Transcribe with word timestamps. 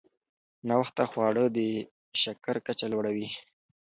ناوخته 0.67 1.03
خواړه 1.11 1.45
د 1.55 1.57
شکر 2.21 2.55
کچه 2.67 2.85
لوړوي. 2.93 3.27